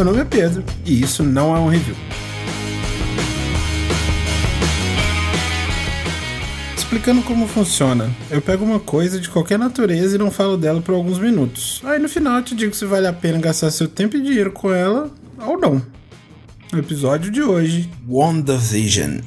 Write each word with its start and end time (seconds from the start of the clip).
Meu 0.00 0.06
nome 0.06 0.20
é 0.20 0.24
Pedro 0.24 0.64
e 0.86 1.02
isso 1.02 1.22
não 1.22 1.54
é 1.54 1.58
um 1.60 1.68
review. 1.68 1.94
Explicando 6.74 7.20
como 7.20 7.46
funciona, 7.46 8.10
eu 8.30 8.40
pego 8.40 8.64
uma 8.64 8.80
coisa 8.80 9.20
de 9.20 9.28
qualquer 9.28 9.58
natureza 9.58 10.14
e 10.14 10.18
não 10.18 10.30
falo 10.30 10.56
dela 10.56 10.80
por 10.80 10.94
alguns 10.94 11.18
minutos. 11.18 11.82
Aí 11.84 11.98
no 11.98 12.08
final 12.08 12.38
eu 12.38 12.42
te 12.42 12.54
digo 12.54 12.74
se 12.74 12.86
vale 12.86 13.08
a 13.08 13.12
pena 13.12 13.38
gastar 13.40 13.70
seu 13.70 13.86
tempo 13.86 14.16
e 14.16 14.22
dinheiro 14.22 14.52
com 14.52 14.72
ela 14.72 15.10
ou 15.38 15.60
não. 15.60 15.82
No 16.72 16.78
episódio 16.78 17.30
de 17.30 17.42
hoje, 17.42 17.90
WandaVision. 18.08 19.20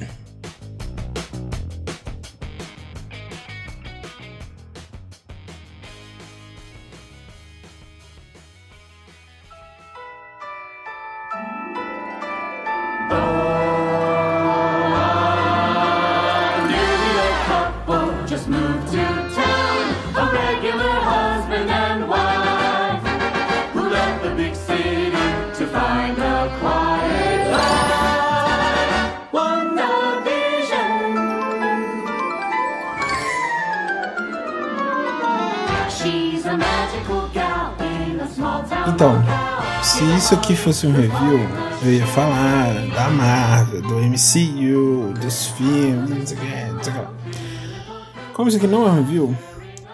Se 40.04 40.16
isso 40.16 40.34
aqui 40.34 40.54
fosse 40.54 40.86
um 40.86 40.92
review, 40.92 41.40
eu 41.82 41.94
ia 41.94 42.06
falar 42.08 42.74
da 42.88 43.08
Marvel, 43.08 43.80
do 43.80 43.94
MCU, 44.00 45.14
dos 45.18 45.46
filmes, 45.46 46.10
não 46.10 46.26
sei 46.26 46.36
o 46.36 46.40
que, 46.40 46.72
não 46.72 46.84
sei 46.84 46.92
o 46.92 46.96
que. 46.96 48.34
Como 48.34 48.48
isso 48.48 48.58
aqui 48.58 48.66
não 48.66 48.86
é 48.86 48.90
um 48.90 49.02
review, 49.02 49.36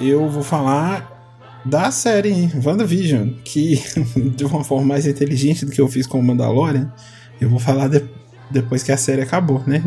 eu 0.01 0.29
vou 0.29 0.43
falar 0.43 1.61
da 1.65 1.93
série 1.93 2.51
WandaVision, 2.65 3.35
que 3.45 3.81
de 4.35 4.45
uma 4.45 4.65
forma 4.65 4.85
mais 4.85 5.07
inteligente 5.07 5.65
do 5.65 5.71
que 5.71 5.81
eu 5.81 5.87
fiz 5.87 6.07
com 6.09 6.19
o 6.19 6.23
Mandalorian, 6.23 6.93
eu 7.41 7.49
vou 7.49 7.61
falar 7.61 7.89
de, 7.89 8.03
depois 8.51 8.83
que 8.83 8.91
a 8.91 8.97
série 8.97 9.23
acabou, 9.23 9.63
né? 9.65 9.81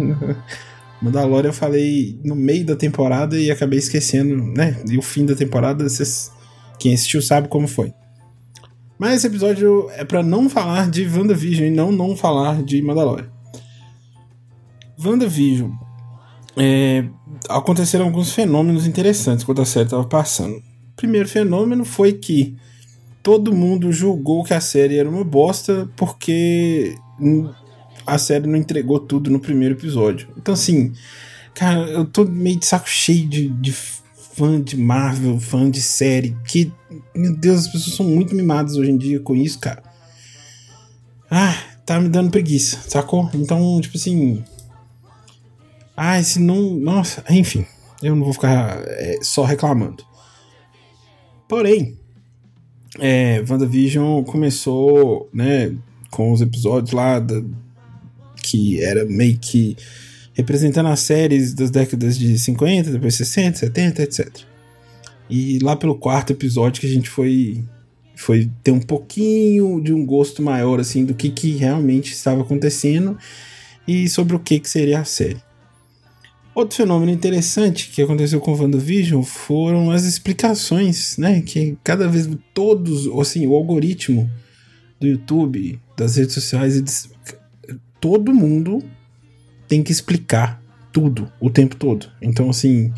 Mandalorian 1.01 1.49
eu 1.49 1.53
falei 1.53 2.17
no 2.23 2.35
meio 2.35 2.65
da 2.65 2.77
temporada 2.77 3.37
e 3.37 3.51
acabei 3.51 3.79
esquecendo, 3.79 4.41
né? 4.41 4.81
E 4.89 4.97
o 4.97 5.01
fim 5.01 5.25
da 5.25 5.35
temporada, 5.35 5.83
vocês, 5.89 6.31
quem 6.79 6.93
assistiu 6.93 7.21
sabe 7.21 7.49
como 7.49 7.67
foi. 7.67 7.93
Mas 9.03 9.15
esse 9.15 9.27
episódio 9.27 9.89
é 9.97 10.05
para 10.05 10.23
não 10.23 10.49
falar 10.49 10.89
de 10.89 11.05
WandaVision 11.05 11.67
e 11.67 11.69
não 11.69 11.91
não 11.91 12.15
falar 12.15 12.63
de 12.63 12.81
Mandalorian. 12.81 13.29
WandaVision. 14.97 15.71
É, 16.55 17.03
aconteceram 17.49 18.05
alguns 18.05 18.31
fenômenos 18.31 18.87
interessantes 18.87 19.43
quando 19.43 19.61
a 19.61 19.65
série 19.65 19.87
estava 19.87 20.05
passando. 20.05 20.55
O 20.55 20.95
primeiro 20.95 21.27
fenômeno 21.27 21.83
foi 21.83 22.13
que 22.13 22.55
todo 23.21 23.53
mundo 23.53 23.91
julgou 23.91 24.41
que 24.41 24.53
a 24.53 24.61
série 24.61 24.97
era 24.97 25.09
uma 25.09 25.25
bosta 25.25 25.89
porque 25.97 26.95
a 28.07 28.17
série 28.17 28.47
não 28.47 28.55
entregou 28.55 29.01
tudo 29.01 29.29
no 29.29 29.37
primeiro 29.41 29.75
episódio. 29.75 30.29
Então, 30.37 30.53
assim, 30.53 30.93
cara, 31.53 31.81
eu 31.89 32.05
tô 32.05 32.23
meio 32.23 32.57
de 32.57 32.65
saco 32.65 32.87
cheio 32.87 33.27
de, 33.27 33.49
de 33.49 33.75
fã 34.33 34.61
de 34.61 34.75
Marvel, 34.75 35.39
fã 35.39 35.69
de 35.69 35.81
série, 35.81 36.35
que, 36.45 36.71
meu 37.15 37.35
Deus, 37.35 37.61
as 37.61 37.67
pessoas 37.67 37.95
são 37.95 38.05
muito 38.05 38.35
mimadas 38.35 38.75
hoje 38.75 38.91
em 38.91 38.97
dia 38.97 39.19
com 39.19 39.35
isso, 39.35 39.59
cara. 39.59 39.83
Ah, 41.29 41.55
tá 41.85 41.99
me 41.99 42.09
dando 42.09 42.31
preguiça, 42.31 42.79
sacou? 42.87 43.29
Então, 43.33 43.79
tipo 43.81 43.97
assim. 43.97 44.43
Ah, 45.95 46.21
se 46.21 46.39
não. 46.39 46.75
Nossa, 46.75 47.23
enfim, 47.29 47.65
eu 48.01 48.15
não 48.15 48.23
vou 48.23 48.33
ficar 48.33 48.81
é, 48.85 49.19
só 49.21 49.43
reclamando. 49.43 50.03
Porém, 51.47 51.97
é, 52.99 53.43
WandaVision 53.47 54.23
começou, 54.23 55.29
né, 55.33 55.75
com 56.09 56.31
os 56.31 56.41
episódios 56.41 56.91
lá 56.91 57.19
da, 57.19 57.43
que 58.41 58.81
era 58.81 59.05
meio 59.05 59.37
que 59.37 59.77
representando 60.33 60.89
as 60.89 60.99
séries 60.99 61.53
das 61.53 61.69
décadas 61.69 62.17
de 62.17 62.37
50, 62.37 62.91
depois 62.91 63.15
60, 63.15 63.57
70, 63.59 64.03
etc. 64.03 64.39
E 65.29 65.59
lá 65.59 65.75
pelo 65.75 65.95
quarto 65.95 66.33
episódio 66.33 66.81
que 66.81 66.87
a 66.87 66.89
gente 66.89 67.09
foi 67.09 67.63
foi 68.15 68.49
ter 68.63 68.71
um 68.71 68.79
pouquinho 68.79 69.81
de 69.81 69.91
um 69.91 70.05
gosto 70.05 70.41
maior 70.41 70.79
assim 70.79 71.03
do 71.03 71.15
que, 71.15 71.29
que 71.29 71.55
realmente 71.55 72.13
estava 72.13 72.41
acontecendo 72.41 73.17
e 73.87 74.07
sobre 74.07 74.35
o 74.35 74.39
que, 74.39 74.59
que 74.59 74.69
seria 74.69 74.99
a 74.99 75.05
série. 75.05 75.41
Outro 76.55 76.77
fenômeno 76.77 77.11
interessante 77.11 77.89
que 77.89 78.01
aconteceu 78.01 78.39
com 78.39 78.53
o 78.53 78.55
WandaVision 78.55 79.23
foram 79.23 79.89
as 79.89 80.03
explicações, 80.03 81.17
né? 81.17 81.41
Que 81.41 81.75
cada 81.83 82.07
vez 82.07 82.29
todos, 82.53 83.07
assim, 83.19 83.47
o 83.47 83.55
algoritmo 83.55 84.29
do 84.99 85.07
YouTube, 85.07 85.79
das 85.97 86.15
redes 86.15 86.35
sociais, 86.35 87.09
todo 87.99 88.33
mundo 88.33 88.83
tem 89.73 89.81
que 89.81 89.91
explicar 89.91 90.61
tudo 90.91 91.31
o 91.39 91.49
tempo 91.49 91.75
todo. 91.75 92.05
Então, 92.21 92.47
assim, 92.47 92.93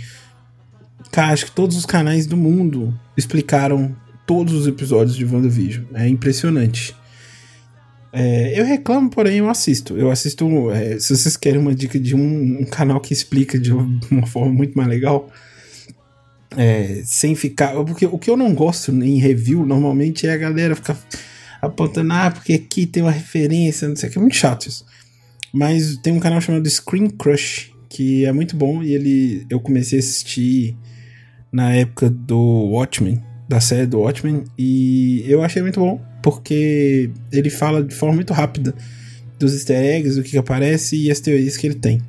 cara, 1.09 1.31
acho 1.31 1.45
que 1.45 1.51
todos 1.51 1.77
os 1.77 1.85
canais 1.85 2.27
do 2.27 2.35
mundo 2.35 2.93
explicaram 3.15 3.95
todos 4.27 4.53
os 4.53 4.67
episódios 4.67 5.15
de 5.15 5.23
WandaVision. 5.23 5.85
É 5.93 6.05
impressionante. 6.05 6.93
É, 8.11 8.59
eu 8.59 8.65
reclamo, 8.65 9.09
porém 9.09 9.37
eu 9.37 9.49
assisto. 9.49 9.95
Eu 9.95 10.11
assisto. 10.11 10.69
É, 10.71 10.99
se 10.99 11.15
vocês 11.15 11.37
querem 11.37 11.61
uma 11.61 11.73
dica 11.73 11.97
de 11.97 12.13
um, 12.13 12.59
um, 12.59 12.65
canal 12.65 12.99
que 12.99 13.13
explica 13.13 13.57
de 13.57 13.71
uma 13.71 14.27
forma 14.27 14.51
muito 14.51 14.77
mais 14.77 14.89
legal, 14.89 15.31
é, 16.57 17.03
sem 17.05 17.35
ficar. 17.35 17.73
Porque 17.85 18.05
o 18.05 18.19
que 18.19 18.29
eu 18.29 18.35
não 18.35 18.53
gosto 18.53 18.91
em 18.91 19.17
review 19.17 19.65
normalmente 19.65 20.27
é 20.27 20.33
a 20.33 20.37
galera 20.37 20.75
ficar 20.75 20.97
apontando, 21.61 22.11
ah, 22.11 22.31
porque 22.31 22.51
aqui 22.51 22.85
tem 22.85 23.01
uma 23.01 23.13
referência, 23.13 23.87
não 23.87 23.95
sei 23.95 24.09
o 24.09 24.11
que. 24.11 24.17
É 24.17 24.21
muito 24.21 24.35
chato 24.35 24.67
isso. 24.67 24.85
Mas 25.55 25.95
tem 25.95 26.11
um 26.11 26.19
canal 26.19 26.41
chamado 26.41 26.69
Screen 26.69 27.09
Crush, 27.09 27.71
que 27.87 28.25
é 28.25 28.31
muito 28.33 28.57
bom 28.57 28.83
e 28.83 28.93
ele 28.93 29.47
eu 29.49 29.57
comecei 29.57 29.97
a 29.97 30.01
assistir 30.01 30.75
na 31.49 31.73
época 31.73 32.09
do 32.09 32.37
Watchmen, 32.71 33.23
da 33.47 33.61
série 33.61 33.87
do 33.87 33.99
Watchmen, 33.99 34.43
e 34.57 35.23
eu 35.25 35.41
achei 35.41 35.61
muito 35.61 35.79
bom, 35.79 36.03
porque 36.21 37.09
ele 37.31 37.49
fala 37.49 37.81
de 37.81 37.95
forma 37.95 38.15
muito 38.15 38.33
rápida 38.33 38.75
dos 39.39 39.53
easter 39.53 39.77
eggs, 39.77 40.19
o 40.19 40.23
que, 40.23 40.31
que 40.31 40.37
aparece 40.37 40.97
e 40.97 41.09
as 41.09 41.21
teorias 41.21 41.55
que 41.55 41.67
ele 41.67 41.75
tem. 41.75 42.01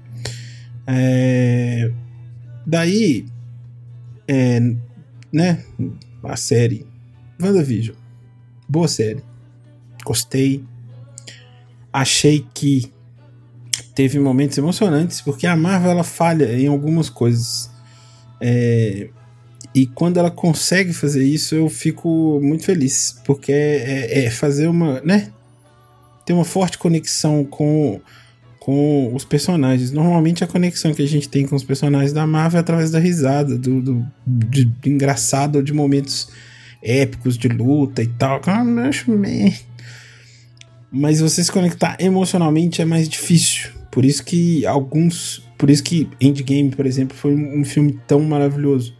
É... 0.84 1.92
Daí, 2.66 3.26
é, 4.26 4.58
né, 5.32 5.62
a 6.24 6.36
série 6.36 6.84
WandaVision, 7.40 7.94
boa 8.68 8.88
série, 8.88 9.22
gostei, 10.04 10.64
achei 11.92 12.44
que 12.52 12.95
teve 13.96 14.20
momentos 14.20 14.58
emocionantes, 14.58 15.22
porque 15.22 15.46
a 15.46 15.56
Marvel 15.56 15.90
ela 15.90 16.04
falha 16.04 16.52
em 16.52 16.66
algumas 16.66 17.08
coisas. 17.08 17.70
É, 18.38 19.08
e 19.74 19.86
quando 19.86 20.18
ela 20.18 20.30
consegue 20.30 20.92
fazer 20.92 21.24
isso, 21.24 21.54
eu 21.54 21.68
fico 21.70 22.38
muito 22.42 22.62
feliz, 22.62 23.18
porque 23.24 23.50
é, 23.50 24.20
é, 24.20 24.24
é 24.26 24.30
fazer 24.30 24.68
uma, 24.68 25.00
né? 25.00 25.30
Ter 26.26 26.34
uma 26.34 26.44
forte 26.44 26.76
conexão 26.76 27.42
com, 27.42 27.98
com 28.60 29.14
os 29.14 29.24
personagens. 29.24 29.90
Normalmente 29.90 30.44
a 30.44 30.46
conexão 30.46 30.92
que 30.92 31.02
a 31.02 31.08
gente 31.08 31.28
tem 31.28 31.46
com 31.46 31.56
os 31.56 31.64
personagens 31.64 32.12
da 32.12 32.26
Marvel 32.26 32.58
é 32.58 32.60
através 32.60 32.90
da 32.90 32.98
risada, 32.98 33.56
do, 33.56 33.80
do 33.80 34.06
de, 34.26 34.66
de 34.66 34.90
engraçado, 34.90 35.62
de 35.62 35.72
momentos 35.72 36.28
épicos 36.82 37.38
de 37.38 37.48
luta 37.48 38.02
e 38.02 38.08
tal. 38.08 38.42
Ah. 38.46 38.62
Mas 40.92 41.20
você 41.20 41.42
se 41.42 41.50
conectar 41.50 41.96
emocionalmente 41.98 42.82
é 42.82 42.84
mais 42.84 43.08
difícil. 43.08 43.75
Por 43.96 44.04
isso 44.04 44.22
que 44.22 44.66
alguns. 44.66 45.42
Por 45.56 45.70
isso 45.70 45.82
que 45.82 46.06
Endgame, 46.20 46.68
por 46.68 46.84
exemplo, 46.84 47.16
foi 47.16 47.34
um 47.34 47.64
filme 47.64 47.98
tão 48.06 48.20
maravilhoso. 48.20 48.94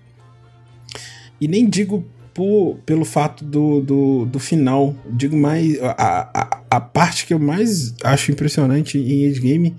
E 1.39 1.47
nem 1.47 1.69
digo 1.69 2.03
por, 2.33 2.79
pelo 2.87 3.05
fato 3.05 3.45
do, 3.45 3.83
do, 3.83 4.25
do 4.25 4.39
final. 4.39 4.97
Digo 5.13 5.37
mais. 5.37 5.79
A, 5.83 6.31
a, 6.33 6.63
a 6.71 6.81
parte 6.81 7.27
que 7.27 7.35
eu 7.35 7.39
mais 7.39 7.95
acho 8.03 8.33
impressionante 8.33 8.97
em 8.97 9.27
Endgame 9.27 9.77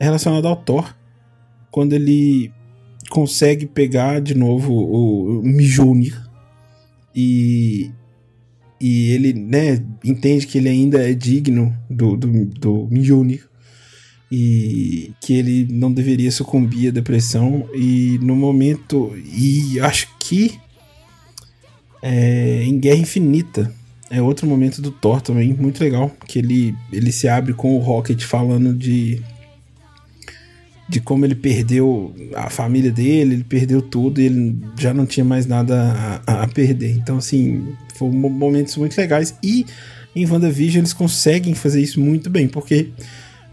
é 0.00 0.06
relacionada 0.06 0.48
ao 0.48 0.56
Thor. 0.56 0.92
Quando 1.70 1.92
ele 1.92 2.50
consegue 3.10 3.64
pegar 3.64 4.20
de 4.20 4.34
novo 4.34 4.72
o, 4.72 5.40
Mjolnir 5.40 6.20
e, 7.14 7.92
e 8.80 9.12
ele 9.12 9.32
né, 9.34 9.80
entende 10.04 10.48
que 10.48 10.58
ele 10.58 10.68
ainda 10.68 11.08
é 11.08 11.14
digno 11.14 11.72
do, 11.88 12.16
do, 12.16 12.44
do 12.46 12.88
Mjolnir 12.90 13.48
e 14.30 15.12
que 15.20 15.34
ele 15.34 15.66
não 15.70 15.92
deveria 15.92 16.30
sucumbir 16.30 16.88
à 16.88 16.90
depressão 16.90 17.68
e 17.74 18.18
no 18.22 18.36
momento 18.36 19.12
e 19.16 19.80
acho 19.80 20.08
que 20.20 20.58
é, 22.02 22.62
em 22.64 22.78
Guerra 22.78 23.00
Infinita 23.00 23.74
é 24.10 24.22
outro 24.22 24.46
momento 24.46 24.80
do 24.80 24.90
Thor 24.90 25.20
também, 25.20 25.52
muito 25.52 25.82
legal, 25.82 26.10
que 26.26 26.38
ele, 26.38 26.74
ele 26.92 27.12
se 27.12 27.28
abre 27.28 27.52
com 27.52 27.76
o 27.76 27.78
Rocket 27.78 28.22
falando 28.22 28.74
de 28.74 29.22
de 30.88 31.00
como 31.00 31.24
ele 31.26 31.34
perdeu 31.34 32.14
a 32.34 32.48
família 32.48 32.90
dele, 32.90 33.34
ele 33.34 33.44
perdeu 33.44 33.82
tudo 33.82 34.20
e 34.20 34.24
ele 34.24 34.58
já 34.78 34.94
não 34.94 35.04
tinha 35.04 35.24
mais 35.24 35.44
nada 35.44 36.22
a, 36.26 36.44
a 36.44 36.48
perder. 36.48 36.92
Então, 36.92 37.18
assim, 37.18 37.74
foram 37.94 38.12
momentos 38.12 38.74
muito 38.76 38.96
legais. 38.96 39.34
E 39.42 39.66
em 40.16 40.24
WandaVision 40.26 40.80
eles 40.80 40.94
conseguem 40.94 41.54
fazer 41.54 41.82
isso 41.82 42.00
muito 42.00 42.30
bem, 42.30 42.48
porque, 42.48 42.88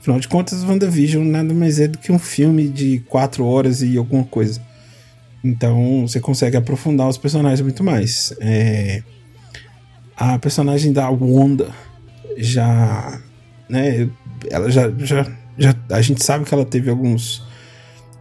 afinal 0.06 0.19
de 0.19 0.28
contas, 0.28 0.63
WandaVision 0.63 1.25
nada 1.25 1.52
mais 1.52 1.80
é 1.80 1.88
do 1.88 1.98
que 1.98 2.12
um 2.12 2.19
filme 2.19 2.69
de 2.69 3.00
quatro 3.10 3.44
horas 3.44 3.81
e 3.81 3.98
alguma 3.98 4.24
coisa. 4.24 4.62
Então, 5.44 6.07
você 6.07 6.19
consegue 6.19 6.56
aprofundar 6.56 7.07
os 7.07 7.18
personagens 7.18 7.62
muito 7.62 7.84
mais. 7.84 8.31
É, 8.40 9.02
a 10.16 10.38
personagem 10.38 10.94
da 10.94 11.10
Wanda 11.10 11.69
já. 12.38 13.19
Né, 13.68 14.07
ela 14.50 14.69
já, 14.69 14.92
já 15.00 15.25
já, 15.57 15.74
a 15.90 16.02
gente 16.02 16.24
sabe 16.24 16.46
que 16.46 16.54
ela 16.54 16.66
teve 16.66 16.90
alguns. 16.90 17.44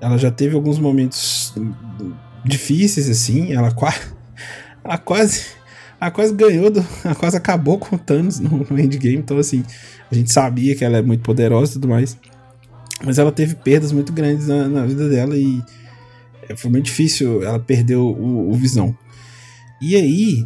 Ela 0.01 0.17
já 0.17 0.31
teve 0.31 0.55
alguns 0.55 0.79
momentos 0.79 1.53
difíceis, 2.45 3.11
assim. 3.11 3.53
Ela 3.53 3.73
quase. 3.73 4.01
Ela 4.83 4.99
quase. 4.99 5.47
Ela 6.05 6.11
quase 6.11 6.35
ganhou, 6.35 6.71
do, 6.71 6.85
ela 7.03 7.15
quase 7.15 7.35
acabou 7.35 7.79
com 7.79 7.97
o 7.97 7.99
Thanos 7.99 8.39
no, 8.39 8.59
no 8.59 8.79
endgame. 8.79 9.17
Então, 9.17 9.39
assim, 9.39 9.65
a 10.11 10.15
gente 10.15 10.31
sabia 10.31 10.77
que 10.77 10.85
ela 10.85 10.99
é 10.99 11.03
muito 11.03 11.23
poderosa 11.23 11.71
e 11.71 11.75
tudo 11.75 11.89
mais. 11.89 12.19
Mas 13.03 13.19
ela 13.19 13.33
teve 13.33 13.55
perdas 13.55 13.91
muito 13.91 14.13
grandes 14.13 14.47
na, 14.47 14.69
na 14.69 14.85
vida 14.85 15.09
dela 15.09 15.35
e 15.35 15.63
foi 16.57 16.71
muito 16.71 16.85
difícil. 16.85 17.43
Ela 17.43 17.59
perdeu 17.59 18.03
o, 18.05 18.51
o 18.51 18.53
Visão. 18.53 18.95
E 19.81 19.97
aí, 19.97 20.45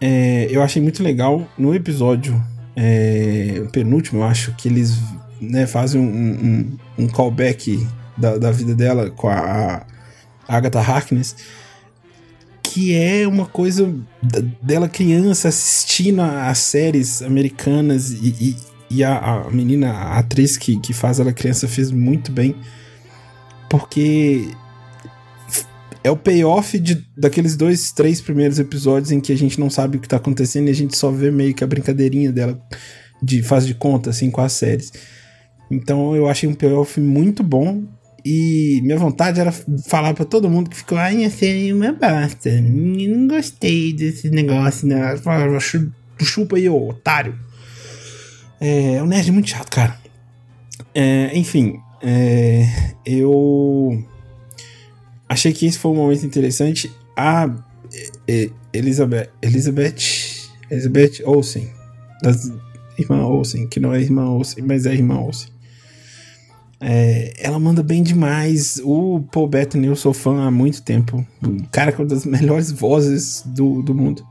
é, 0.00 0.48
eu 0.50 0.60
achei 0.60 0.82
muito 0.82 1.04
legal 1.04 1.48
no 1.56 1.72
episódio 1.72 2.42
é, 2.74 3.62
penúltimo, 3.70 4.22
eu 4.22 4.24
acho, 4.24 4.52
que 4.56 4.68
eles 4.68 4.98
né, 5.40 5.68
fazem 5.68 6.00
um, 6.00 6.04
um, 6.98 7.04
um 7.04 7.06
callback 7.06 7.86
da, 8.16 8.38
da, 8.38 8.50
vida 8.50 8.74
dela 8.74 9.08
com 9.10 9.28
a, 9.28 9.86
a 10.48 10.56
Agatha 10.56 10.80
Harkness, 10.80 11.36
que 12.74 12.92
é 12.92 13.24
uma 13.28 13.46
coisa 13.46 13.94
dela 14.60 14.88
criança 14.88 15.46
assistindo 15.46 16.20
as 16.20 16.58
séries 16.58 17.22
americanas 17.22 18.10
e, 18.10 18.34
e, 18.40 18.56
e 18.90 19.04
a, 19.04 19.16
a, 19.16 19.48
menina, 19.48 19.92
a 19.92 20.18
atriz 20.18 20.56
que, 20.56 20.80
que 20.80 20.92
faz 20.92 21.20
ela 21.20 21.32
criança 21.32 21.68
fez 21.68 21.92
muito 21.92 22.32
bem, 22.32 22.56
porque 23.70 24.48
é 26.02 26.10
o 26.10 26.16
payoff 26.16 26.76
de, 26.80 27.06
daqueles 27.16 27.54
dois, 27.54 27.92
três 27.92 28.20
primeiros 28.20 28.58
episódios 28.58 29.12
em 29.12 29.20
que 29.20 29.32
a 29.32 29.36
gente 29.36 29.60
não 29.60 29.70
sabe 29.70 29.96
o 29.96 30.00
que 30.00 30.08
tá 30.08 30.16
acontecendo 30.16 30.66
e 30.66 30.72
a 30.72 30.74
gente 30.74 30.96
só 30.96 31.12
vê 31.12 31.30
meio 31.30 31.54
que 31.54 31.62
a 31.62 31.68
brincadeirinha 31.68 32.32
dela 32.32 32.60
de 33.22 33.40
faz 33.40 33.64
de 33.64 33.74
conta, 33.74 34.10
assim, 34.10 34.32
com 34.32 34.40
as 34.40 34.52
séries. 34.52 34.92
Então 35.70 36.16
eu 36.16 36.28
achei 36.28 36.48
um 36.48 36.54
payoff 36.54 37.00
muito 37.00 37.44
bom. 37.44 37.84
E 38.24 38.80
minha 38.82 38.96
vontade 38.96 39.38
era 39.38 39.52
falar 39.52 40.14
para 40.14 40.24
todo 40.24 40.48
mundo 40.48 40.70
que 40.70 40.76
ficou, 40.76 40.96
ai, 40.96 41.24
essa 41.24 41.44
é 41.44 41.72
uma 41.72 41.92
basta. 41.92 42.50
Não 42.60 43.28
gostei 43.28 43.92
desse 43.92 44.30
negócio, 44.30 44.86
né? 44.88 45.14
Chupa 46.22 46.56
aí, 46.56 46.68
ô 46.68 46.88
otário. 46.88 47.38
É, 48.58 49.02
o 49.02 49.06
nerd 49.06 49.28
é 49.28 49.32
muito 49.32 49.50
chato, 49.50 49.70
cara. 49.70 49.98
É, 50.94 51.36
enfim, 51.36 51.78
é, 52.02 52.66
eu 53.04 54.02
achei 55.28 55.52
que 55.52 55.66
esse 55.66 55.78
foi 55.78 55.90
um 55.90 55.96
momento 55.96 56.24
interessante. 56.24 56.90
A 57.14 57.50
Elizabeth, 58.72 59.28
Elizabeth, 59.42 59.96
Elizabeth 60.70 61.22
Olsen, 61.24 61.70
das 62.22 62.50
irmã 62.98 63.24
Olsen, 63.26 63.66
que 63.68 63.78
não 63.78 63.92
é 63.92 64.00
irmã 64.00 64.30
Olsen, 64.30 64.64
mas 64.64 64.86
é 64.86 64.94
irmã 64.94 65.18
Olsen. 65.18 65.53
É, 66.86 67.32
ela 67.38 67.58
manda 67.58 67.82
bem 67.82 68.02
demais. 68.02 68.78
O 68.84 69.20
Paul 69.32 69.48
Bettany 69.48 69.86
eu 69.86 69.96
sou 69.96 70.12
fã 70.12 70.46
há 70.46 70.50
muito 70.50 70.82
tempo. 70.82 71.26
O 71.42 71.66
cara 71.70 71.90
com 71.90 72.02
uma 72.02 72.08
das 72.08 72.26
melhores 72.26 72.70
vozes 72.70 73.42
do, 73.46 73.80
do 73.80 73.94
mundo. 73.94 74.22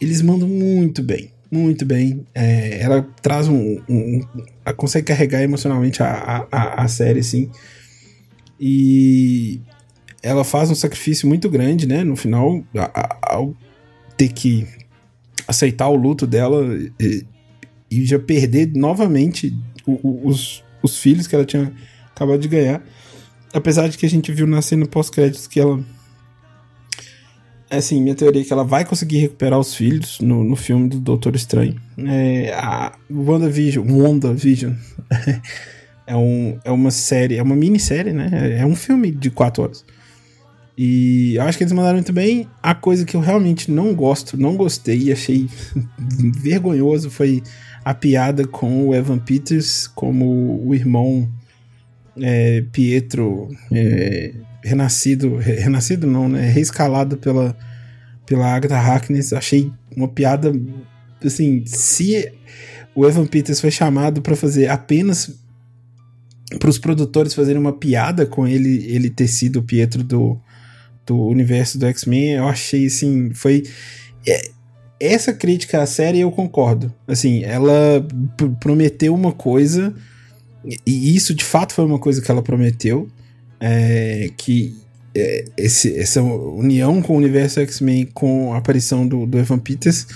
Eles 0.00 0.20
mandam 0.20 0.48
muito 0.48 1.00
bem. 1.00 1.30
Muito 1.48 1.86
bem. 1.86 2.26
É, 2.34 2.80
ela 2.80 3.06
traz 3.22 3.46
um, 3.46 3.80
um, 3.88 4.20
Ela 4.66 4.74
consegue 4.74 5.06
carregar 5.06 5.42
emocionalmente 5.42 6.02
a, 6.02 6.44
a, 6.50 6.82
a 6.82 6.88
série, 6.88 7.20
assim. 7.20 7.48
E 8.58 9.60
ela 10.20 10.42
faz 10.42 10.72
um 10.72 10.74
sacrifício 10.74 11.28
muito 11.28 11.48
grande, 11.48 11.86
né? 11.86 12.02
No 12.02 12.16
final, 12.16 12.64
ao 13.22 13.54
ter 14.16 14.32
que 14.32 14.66
aceitar 15.46 15.88
o 15.88 15.94
luto 15.94 16.26
dela 16.26 16.64
e, 16.98 17.24
e 17.88 18.04
já 18.04 18.18
perder 18.18 18.72
novamente 18.74 19.56
os, 19.86 20.63
os 20.84 20.98
filhos 20.98 21.26
que 21.26 21.34
ela 21.34 21.44
tinha 21.44 21.72
acabado 22.14 22.38
de 22.38 22.48
ganhar. 22.48 22.82
Apesar 23.52 23.88
de 23.88 23.96
que 23.96 24.04
a 24.04 24.10
gente 24.10 24.30
viu 24.32 24.46
na 24.46 24.60
cena 24.60 24.86
pós-créditos 24.86 25.46
que 25.46 25.58
ela. 25.58 25.82
Assim, 27.70 28.00
minha 28.00 28.14
teoria 28.14 28.42
é 28.42 28.44
que 28.44 28.52
ela 28.52 28.64
vai 28.64 28.84
conseguir 28.84 29.18
recuperar 29.18 29.58
os 29.58 29.74
filhos 29.74 30.20
no, 30.20 30.44
no 30.44 30.54
filme 30.54 30.88
do 30.88 31.00
Doutor 31.00 31.34
Estranho. 31.34 31.80
É, 31.98 32.52
a 32.54 32.92
WandaVision, 33.10 33.90
WandaVision 33.90 34.74
é, 36.06 36.14
um, 36.14 36.58
é 36.64 36.70
uma 36.70 36.90
série, 36.90 37.36
é 37.36 37.42
uma 37.42 37.56
minissérie, 37.56 38.12
né? 38.12 38.30
É, 38.32 38.60
é 38.60 38.66
um 38.66 38.76
filme 38.76 39.10
de 39.10 39.30
quatro 39.30 39.62
horas. 39.62 39.84
E 40.76 41.36
eu 41.36 41.42
acho 41.42 41.56
que 41.56 41.64
eles 41.64 41.72
mandaram 41.72 41.96
muito 41.96 42.12
bem. 42.12 42.48
A 42.62 42.74
coisa 42.74 43.04
que 43.04 43.16
eu 43.16 43.20
realmente 43.20 43.70
não 43.70 43.94
gosto, 43.94 44.36
não 44.36 44.56
gostei 44.56 45.04
e 45.04 45.12
achei 45.12 45.48
vergonhoso 46.40 47.10
foi 47.10 47.42
a 47.84 47.92
piada 47.92 48.46
com 48.46 48.88
o 48.88 48.94
Evan 48.94 49.18
Peters 49.18 49.86
como 49.86 50.66
o 50.66 50.74
irmão 50.74 51.28
é, 52.16 52.64
Pietro 52.72 53.48
é, 53.70 54.32
renascido, 54.62 55.36
renascido 55.36 56.06
não, 56.06 56.28
né? 56.28 56.48
Reescalado 56.48 57.16
pela, 57.18 57.56
pela 58.24 58.46
Agatha 58.46 58.76
Harkness. 58.76 59.32
Achei 59.32 59.70
uma 59.94 60.08
piada, 60.08 60.52
assim, 61.22 61.64
se 61.66 62.32
o 62.94 63.06
Evan 63.06 63.26
Peters 63.26 63.60
foi 63.60 63.70
chamado 63.70 64.22
para 64.22 64.34
fazer 64.34 64.68
apenas 64.68 65.30
para 66.58 66.70
os 66.70 66.78
produtores 66.78 67.34
fazerem 67.34 67.60
uma 67.60 67.72
piada 67.72 68.24
com 68.26 68.46
ele, 68.46 68.86
ele 68.86 69.10
ter 69.10 69.28
sido 69.28 69.58
o 69.58 69.62
Pietro 69.62 70.04
do, 70.04 70.38
do 71.04 71.26
universo 71.26 71.78
do 71.78 71.86
X-Men, 71.86 72.34
eu 72.34 72.48
achei 72.48 72.86
assim, 72.86 73.32
foi 73.34 73.64
é, 74.26 74.50
essa 74.98 75.32
crítica 75.32 75.82
à 75.82 75.86
série 75.86 76.20
eu 76.20 76.30
concordo. 76.30 76.92
Assim, 77.06 77.42
ela 77.44 78.06
prometeu 78.60 79.14
uma 79.14 79.32
coisa, 79.32 79.94
e 80.86 81.14
isso 81.14 81.34
de 81.34 81.44
fato 81.44 81.72
foi 81.72 81.84
uma 81.84 81.98
coisa 81.98 82.22
que 82.22 82.30
ela 82.30 82.42
prometeu, 82.42 83.08
é, 83.60 84.30
que 84.36 84.76
é, 85.14 85.44
esse, 85.56 85.96
essa 85.96 86.22
união 86.22 87.00
com 87.02 87.14
o 87.14 87.16
universo 87.16 87.60
X-Men 87.60 88.06
com 88.12 88.52
a 88.52 88.58
aparição 88.58 89.06
do, 89.06 89.26
do 89.26 89.38
Evan 89.38 89.58
Peters, 89.58 90.06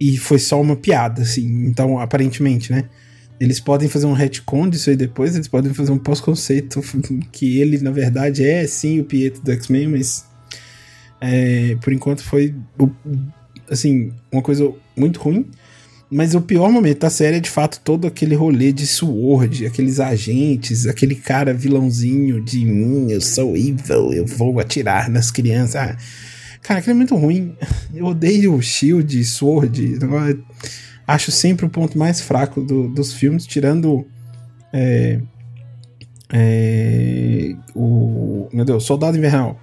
e 0.00 0.16
foi 0.16 0.38
só 0.38 0.60
uma 0.60 0.76
piada, 0.76 1.22
assim. 1.22 1.66
Então, 1.66 1.98
aparentemente, 1.98 2.72
né? 2.72 2.88
Eles 3.40 3.58
podem 3.60 3.88
fazer 3.88 4.06
um 4.06 4.12
retcon 4.12 4.68
disso 4.68 4.90
aí 4.90 4.96
depois, 4.96 5.34
eles 5.34 5.48
podem 5.48 5.74
fazer 5.74 5.92
um 5.92 5.98
pós-conceito 5.98 6.80
que 7.32 7.58
ele, 7.60 7.78
na 7.78 7.90
verdade, 7.90 8.44
é 8.44 8.66
sim 8.66 9.00
o 9.00 9.04
Pietro 9.04 9.42
do 9.42 9.52
X-Men, 9.52 9.88
mas 9.88 10.24
é, 11.20 11.76
por 11.80 11.92
enquanto 11.92 12.22
foi 12.22 12.54
o 12.78 12.90
assim, 13.70 14.12
uma 14.30 14.42
coisa 14.42 14.72
muito 14.96 15.20
ruim. 15.20 15.46
Mas 16.10 16.34
o 16.34 16.40
pior 16.40 16.70
momento 16.70 17.00
da 17.00 17.10
série 17.10 17.38
é 17.38 17.40
de 17.40 17.50
fato 17.50 17.80
todo 17.82 18.06
aquele 18.06 18.34
rolê 18.34 18.72
de 18.72 18.86
Sword, 18.86 19.66
aqueles 19.66 19.98
agentes, 19.98 20.86
aquele 20.86 21.14
cara 21.14 21.52
vilãozinho 21.52 22.40
de 22.44 22.64
mim, 22.64 23.10
eu 23.10 23.20
sou 23.20 23.56
evil, 23.56 24.12
eu 24.12 24.26
vou 24.26 24.60
atirar 24.60 25.10
nas 25.10 25.30
crianças. 25.30 25.76
Ah, 25.76 25.96
cara, 26.62 26.80
aquilo 26.80 26.92
é 26.92 26.96
muito 26.96 27.16
ruim. 27.16 27.56
Eu 27.94 28.06
odeio 28.06 28.60
Shield, 28.60 29.24
Sword. 29.24 29.98
Acho 31.06 31.30
sempre 31.30 31.66
o 31.66 31.70
ponto 31.70 31.98
mais 31.98 32.20
fraco 32.20 32.60
do, 32.60 32.88
dos 32.88 33.12
filmes, 33.12 33.46
tirando. 33.46 34.06
É, 34.72 35.20
é, 36.32 37.56
o. 37.74 38.48
Meu 38.52 38.64
Deus, 38.64 38.84
Soldado 38.84 39.16
Invernal 39.16 39.60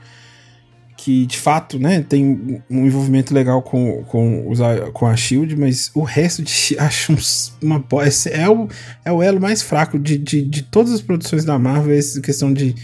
que 1.04 1.26
de 1.26 1.36
fato, 1.36 1.80
né, 1.80 2.06
tem 2.08 2.62
um 2.70 2.86
envolvimento 2.86 3.34
legal 3.34 3.64
com, 3.64 4.04
com, 4.04 4.48
os, 4.48 4.60
com 4.94 5.08
a 5.08 5.16
Shield, 5.16 5.56
mas 5.56 5.90
o 5.96 6.04
resto 6.04 6.44
de 6.44 6.54
acho 6.78 7.16
uma 7.60 7.84
é 8.30 8.48
o, 8.48 8.68
é 9.04 9.12
o 9.12 9.24
elo 9.24 9.42
mais 9.42 9.64
fraco 9.64 9.98
de, 9.98 10.16
de, 10.16 10.44
de 10.44 10.62
todas 10.62 10.94
as 10.94 11.02
produções 11.02 11.44
da 11.44 11.58
Marvel, 11.58 11.98
essa 11.98 12.22
questão 12.22 12.54
de 12.54 12.76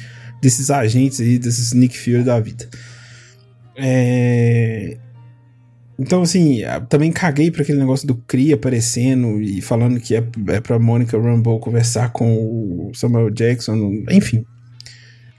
desses 0.41 0.71
agentes 0.71 1.21
aí, 1.21 1.37
desses 1.37 1.73
Nick 1.73 1.95
Fury 1.95 2.23
da 2.23 2.39
vida. 2.39 2.67
É... 3.75 4.97
Então, 5.99 6.23
assim, 6.23 6.61
também 6.89 7.11
caguei 7.11 7.51
para 7.51 7.61
aquele 7.61 7.77
negócio 7.77 8.07
do 8.07 8.15
Kree 8.15 8.51
aparecendo 8.51 9.39
e 9.39 9.61
falando 9.61 9.99
que 9.99 10.15
é, 10.15 10.23
é 10.47 10.59
pra 10.59 10.79
Monica 10.79 11.19
Rambeau 11.19 11.59
conversar 11.59 12.11
com 12.11 12.89
o 12.89 12.91
Samuel 12.95 13.29
Jackson, 13.29 14.03
enfim. 14.09 14.43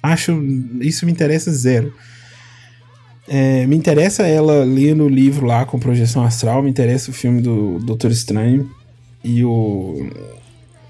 Acho, 0.00 0.40
isso 0.80 1.04
me 1.06 1.12
interessa 1.12 1.50
zero. 1.50 1.92
É, 3.28 3.66
me 3.66 3.76
interessa 3.76 4.26
ela 4.26 4.64
lendo 4.64 5.04
o 5.04 5.08
livro 5.08 5.46
lá 5.46 5.66
com 5.66 5.78
projeção 5.78 6.24
astral, 6.24 6.62
me 6.62 6.70
interessa 6.70 7.10
o 7.10 7.14
filme 7.14 7.42
do 7.42 7.78
Doutor 7.80 8.10
Estranho 8.10 8.70
e 9.22 9.44
o 9.44 10.10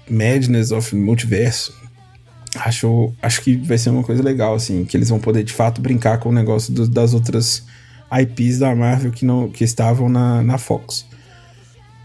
Madness 0.09 0.71
of 0.71 0.95
Multiverso. 0.95 1.77
Acho, 2.55 3.13
acho 3.21 3.41
que 3.41 3.57
vai 3.57 3.77
ser 3.77 3.89
uma 3.89 4.03
coisa 4.03 4.23
legal, 4.23 4.55
assim, 4.55 4.85
que 4.85 4.95
eles 4.95 5.09
vão 5.09 5.19
poder 5.19 5.43
de 5.43 5.51
fato 5.51 5.81
brincar 5.81 6.17
com 6.19 6.29
o 6.29 6.31
negócio 6.31 6.73
do, 6.73 6.87
das 6.87 7.13
outras 7.13 7.63
IPs 8.11 8.59
da 8.59 8.73
Marvel 8.73 9.11
que, 9.11 9.25
não, 9.25 9.49
que 9.49 9.63
estavam 9.63 10.07
na, 10.07 10.41
na 10.41 10.57
Fox. 10.57 11.05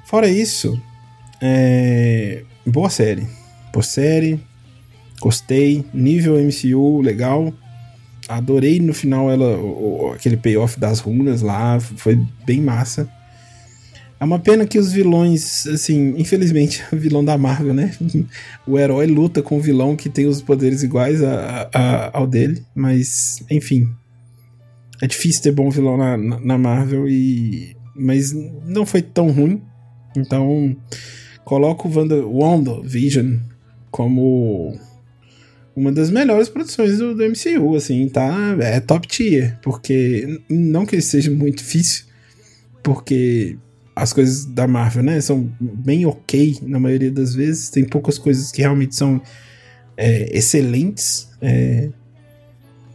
Fora 0.05 0.29
isso, 0.29 0.79
é, 1.41 2.43
boa 2.67 2.91
série. 2.91 3.27
Boa 3.73 3.83
série, 3.83 4.39
gostei, 5.21 5.85
nível 5.93 6.37
MCU 6.37 7.01
legal 7.01 7.53
adorei 8.29 8.81
no 8.81 8.95
final 8.95 9.31
ela 9.31 9.57
o, 9.59 10.13
aquele 10.15 10.37
payoff 10.37 10.79
das 10.79 11.01
runas 11.01 11.43
lá, 11.43 11.79
foi 11.81 12.21
bem 12.45 12.61
massa. 12.61 13.09
É 14.19 14.25
uma 14.25 14.39
pena 14.39 14.65
que 14.65 14.79
os 14.79 14.93
vilões, 14.93 15.67
assim, 15.67 16.15
infelizmente, 16.17 16.83
o 16.93 16.97
vilão 16.97 17.25
da 17.25 17.37
Marvel, 17.37 17.75
né? 17.75 17.95
O 18.67 18.79
herói 18.79 19.07
luta 19.07 19.43
com 19.43 19.59
o 19.59 19.61
vilão 19.61 19.97
que 19.97 20.09
tem 20.09 20.27
os 20.27 20.41
poderes 20.41 20.83
iguais 20.83 21.23
a, 21.23 21.69
a, 21.75 22.19
ao 22.19 22.27
dele, 22.27 22.65
mas, 22.75 23.45
enfim. 23.51 23.89
É 25.03 25.07
difícil 25.07 25.43
ter 25.43 25.53
bom 25.53 25.69
vilão 25.69 25.97
na, 25.97 26.17
na 26.17 26.57
Marvel 26.57 27.09
e. 27.09 27.77
Mas 27.95 28.33
não 28.65 28.87
foi 28.87 29.03
tão 29.03 29.31
ruim. 29.31 29.61
Então, 30.17 30.75
coloco 31.45 31.89
o 31.89 31.95
Wanda, 31.95 32.27
Wanda 32.27 32.81
Vision 32.83 33.37
como 33.91 34.79
uma 35.77 35.91
das 35.91 36.11
melhores 36.11 36.49
produções 36.49 36.99
do, 36.99 37.15
do, 37.15 37.25
MCU, 37.25 37.75
assim, 37.75 38.09
tá? 38.09 38.57
É 38.61 38.81
top 38.81 39.09
tier, 39.09 39.59
porque 39.63 40.41
não 40.49 40.87
que 40.87 41.01
seja 41.01 41.31
muito 41.31 41.59
difícil, 41.59 42.05
porque 42.83 43.57
as 43.97 44.13
coisas 44.13 44.45
da 44.45 44.67
Marvel, 44.67 45.03
né, 45.03 45.21
são 45.21 45.51
bem 45.61 46.05
ok 46.07 46.59
na 46.63 46.81
maioria 46.81 47.11
das 47.11 47.35
vezes, 47.35 47.71
tem 47.71 47.85
poucas 47.85 48.19
coisas 48.19 48.51
que 48.51 48.61
realmente 48.61 48.95
são 48.95 49.21
é, 49.97 50.37
excelentes, 50.37 51.29
é, 51.41 51.91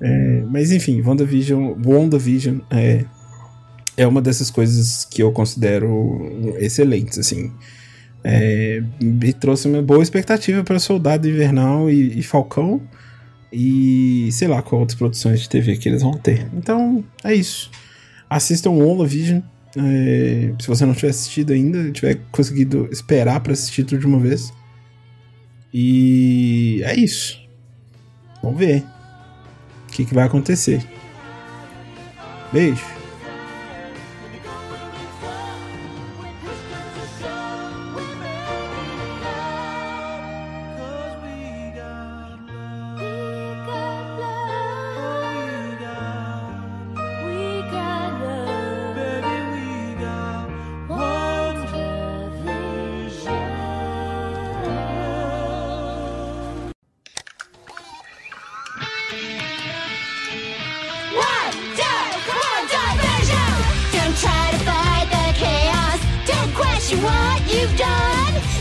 é, 0.01 0.43
mas 0.49 0.71
enfim, 0.71 1.01
WandaVision, 1.01 1.75
WandaVision 1.85 2.59
é, 2.69 3.05
é 3.95 4.07
uma 4.07 4.21
dessas 4.21 4.49
coisas 4.49 5.05
que 5.05 5.21
eu 5.21 5.31
considero 5.31 6.55
excelentes, 6.59 7.17
assim, 7.17 7.51
é, 8.23 8.83
me 9.01 9.31
trouxe 9.33 9.67
uma 9.67 9.81
boa 9.81 10.03
expectativa 10.03 10.63
para 10.63 10.79
Soldado 10.79 11.27
Invernal 11.27 11.89
e, 11.89 12.19
e, 12.19 12.23
Falcão. 12.23 12.81
E 13.51 14.29
sei 14.31 14.47
lá 14.47 14.61
qual 14.61 14.81
outras 14.81 14.97
produções 14.97 15.41
de 15.41 15.49
TV 15.49 15.77
que 15.77 15.89
eles 15.89 16.01
vão 16.01 16.13
ter. 16.13 16.47
Então 16.53 17.03
é 17.23 17.33
isso. 17.33 17.71
Assistam 18.29 18.71
WandaVision. 18.71 19.41
É, 19.77 20.51
se 20.59 20.67
você 20.67 20.85
não 20.85 20.93
tiver 20.93 21.09
assistido 21.09 21.53
ainda, 21.53 21.91
tiver 21.91 22.19
conseguido 22.31 22.89
esperar 22.91 23.39
para 23.39 23.53
assistir 23.53 23.83
tudo 23.83 23.99
de 23.99 24.05
uma 24.05 24.19
vez. 24.19 24.51
E 25.73 26.81
é 26.83 26.95
isso. 26.95 27.39
Vamos 28.41 28.59
ver 28.59 28.83
o 29.87 29.91
que, 29.91 30.05
que 30.05 30.13
vai 30.13 30.25
acontecer. 30.25 30.83
Beijo. 32.51 32.98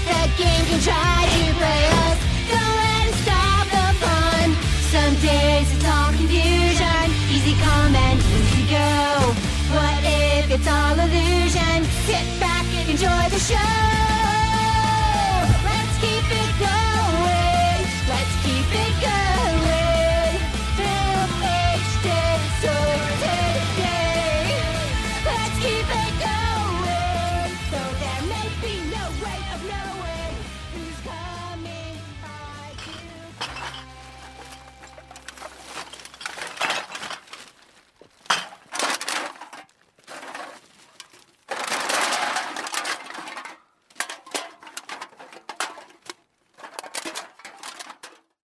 that 0.08 0.28
game 0.36 0.64
can 0.66 0.80
try 0.80 1.18
to 1.34 1.42
play 1.60 1.82
us. 2.06 2.18
Don't 2.50 2.76
let 2.82 3.08
it 3.08 3.16
stop 3.24 3.64
the 3.74 3.86
fun. 4.02 4.48
Some 4.94 5.14
days 5.22 5.68
it's 5.74 5.86
all 5.86 6.12
confusion, 6.12 7.04
easy 7.30 7.54
come 7.60 7.94
and 7.94 8.18
easy 8.18 8.64
go. 8.70 8.88
What 9.74 10.00
if 10.04 10.50
it's 10.50 10.68
all 10.68 10.96
illusion? 10.98 11.84
Sit 12.06 12.26
back 12.40 12.66
and 12.78 12.90
enjoy 12.90 13.24
the 13.30 13.40
show. 13.40 13.97